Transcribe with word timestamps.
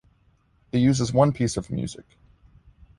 It 0.71 0.79
uses 0.79 1.13
one 1.13 1.31
piece 1.31 1.57
of 1.57 1.69
music. 1.69 2.17